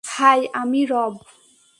[0.03, 1.13] High, আমি রব।